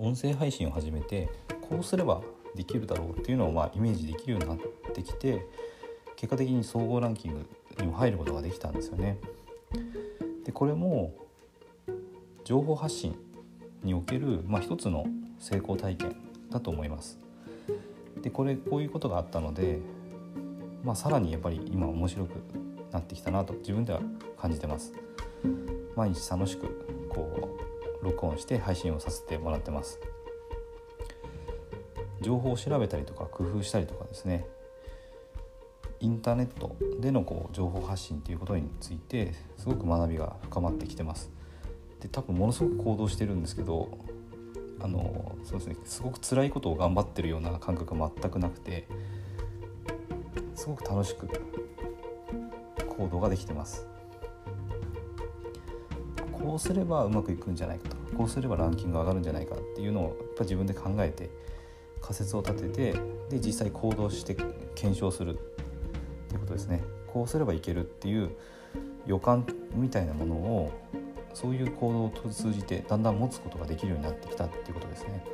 [0.00, 1.28] 音声配信を始めて
[1.60, 2.22] こうすれば
[2.56, 4.58] できるだろうっていうのをまあイメージできるようになっ
[4.94, 5.46] てきて
[6.16, 7.46] 結果的に総合ランキング
[7.78, 9.18] にも入ることができたんですよね。
[10.44, 11.14] でこれも
[12.44, 13.14] 情報発信
[13.82, 15.06] における、まあ、一つの
[15.38, 16.16] 成功体験
[16.50, 17.18] だと思います。
[18.22, 19.78] でこれこういうことがあったので、
[20.82, 22.30] まあ、さらにやっぱり今面白く
[22.90, 24.00] なってきたなと自分では
[24.38, 24.94] 感じてます。
[25.94, 27.49] 毎日楽しくこう
[28.02, 30.00] 録音して配信をさせてもらってます。
[32.20, 34.44] 情報を調べたりとか工夫したりとかですね
[36.00, 41.30] インターネットでのこう情報発信ということについてすごく学びが深まってきてます。
[42.00, 43.98] で多分ものすごく行動してるんですけど
[44.80, 48.88] あのそうですねすごく辛いことを頑張ってるような感覚が全くなくて
[50.54, 51.28] すごく楽しく
[52.88, 53.86] 行動ができてます。
[56.42, 57.96] こうすればうまくいくんじゃないかと。
[57.96, 61.30] かこうすればランキング上がるんじゃないかっていうのをやっぱ自分で考えて
[62.00, 64.34] 仮説を立ててで実際行動して
[64.74, 65.36] 検証するっ
[66.28, 66.82] ていうことですね。
[67.06, 68.30] こうすればいけるっていう
[69.06, 70.72] 予感みたいなものを
[71.34, 75.24] そういう行動を通じてだんだん持つことができるようになってきたっていうことですね。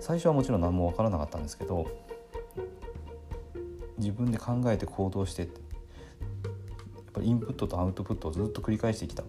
[0.00, 1.86] 最初はもちろん何も分からなかったんですけど
[3.98, 5.50] 自分で考えて行動してやっ
[7.12, 9.22] ぱりインプットとアウトプットをずっと繰り返してきた。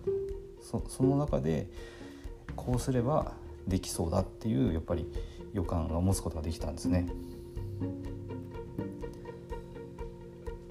[0.64, 1.68] その中で
[2.56, 3.34] こうすれば
[3.68, 5.08] できそうだっていうやっぱり
[5.54, 7.08] 予感を持つことができたんですね。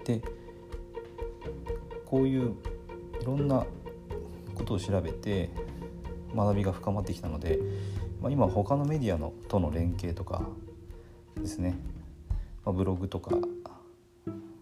[0.04, 0.20] で
[2.06, 2.54] こういう
[3.20, 3.64] いろんな
[4.54, 5.50] ことを調べて
[6.34, 7.58] 学びが深まってきたので、
[8.20, 10.42] まあ、今他のメディアのとの連携とか
[11.36, 11.76] ですね、
[12.64, 13.36] まあ、ブログとか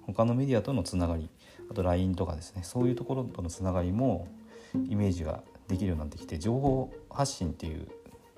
[0.07, 1.31] 他のメディアとのつながり
[1.71, 4.29] あと LINE とかですねそういうところとのつながりも
[4.75, 7.89] イメージができるようになってきて情報発信っていう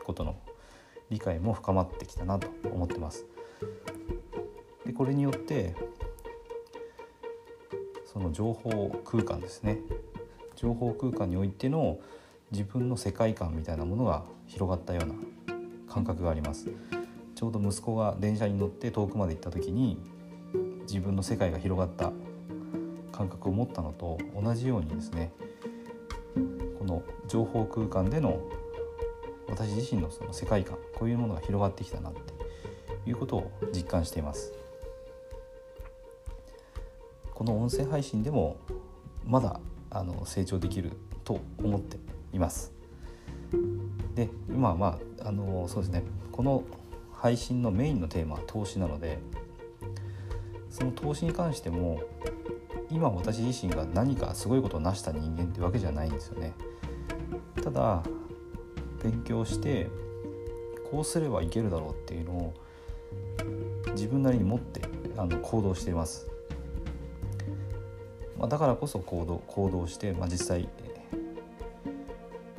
[0.05, 0.37] ことの
[1.11, 3.27] 理解も深まってきたなと思ってます。
[4.87, 5.75] でこれによって
[8.13, 9.79] その情報空間ですね
[10.57, 11.99] 情報空間においての
[12.51, 15.15] 自分の世界観みたいなものが広がったような
[15.89, 16.69] 感覚があります
[17.35, 19.99] ちょうど息子が電車に乗って遠くまで行った時に
[20.83, 22.13] 自分の世界が広がった
[23.11, 25.33] 感覚を持ったのと同じようにですね
[26.83, 28.41] この情報空間での
[29.49, 32.21] 私自身のその世界観こういうものが広がってきたなって
[33.09, 34.53] いうことを実感しています。
[37.33, 38.57] この音声配信でも
[39.25, 39.61] まだ
[39.91, 40.91] あの成長できる
[41.23, 41.99] と思って
[42.33, 42.73] います。
[44.17, 46.03] で今はまああのそうですね。
[46.33, 46.65] この
[47.13, 49.21] 配信のメインのテーマは投資なので
[50.69, 52.03] その投資に関しても
[52.93, 56.53] 今私自身が何かすごいことを成した人間ってわけじゃないんですよね。
[57.63, 58.03] ただ
[59.03, 59.89] 勉強して
[60.91, 62.55] こうすればいけるだろうっていうのを
[63.93, 64.83] 自分なりに持って
[65.17, 66.29] あの行動しています、
[68.39, 70.69] まあ、だからこそ行動行動して、まあ、実際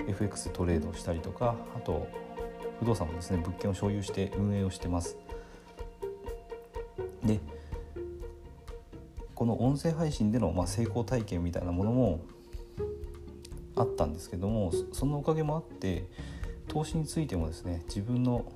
[0.08, 2.08] FX トレードしたりとかあと
[2.80, 5.18] 不動産もですね物件を所有して運営をしてます。
[7.24, 7.40] で
[9.44, 12.22] この音声配信での、ま、成功体験みたいなものも
[13.76, 16.08] あったんですけどもそのおかげもあって
[16.70, 18.50] 投資についてもですね自分の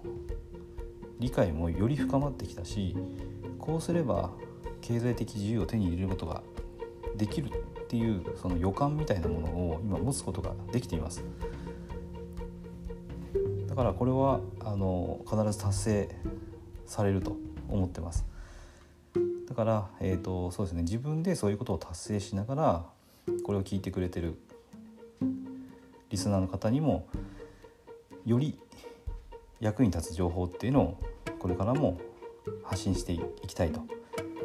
[1.20, 2.96] 理解もより深まってきたし
[3.60, 4.32] こうすれば
[4.80, 6.42] 経済的自由を手に入れることが
[7.18, 11.22] できるっていうその予感みたいなものを今持つことができています。
[13.68, 16.16] だからこれはあの必ず達成
[16.86, 17.36] されると
[17.68, 18.37] 思ってます。
[19.48, 22.86] だから、えーとそうですね、自分でそういうことを達成しながら
[23.44, 24.36] これを聞いてくれてる
[26.10, 27.08] リスナーの方にも
[28.26, 28.60] より
[29.60, 30.98] 役に立つ情報っていうのを
[31.40, 32.00] これからも
[32.64, 33.82] 発信していきたいと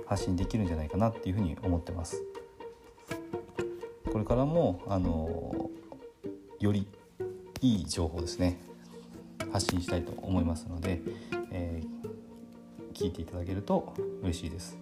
[0.06, 2.22] 発信できるんじゃないかなっていうふうに思ってます。
[4.12, 5.70] これからもあの
[6.60, 6.86] より
[7.60, 8.60] いい情報ですね
[9.52, 11.00] 発信したいと思いますので、
[13.02, 14.78] 聞いていただけると嬉しいです。